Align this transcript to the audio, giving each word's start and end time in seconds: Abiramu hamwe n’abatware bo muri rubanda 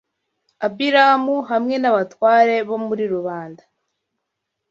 Abiramu 0.65 1.35
hamwe 1.49 1.75
n’abatware 1.79 2.55
bo 2.67 2.77
muri 2.85 3.03
rubanda 3.13 3.63